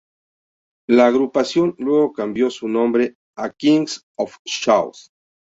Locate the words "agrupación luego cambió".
1.05-2.49